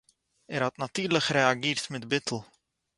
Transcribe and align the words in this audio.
ער 0.53 0.61
האָט 0.65 0.79
נאַטירליך 0.81 1.25
רעאַגירט 1.35 1.85
מיט 1.91 2.03
ביטול 2.11 2.41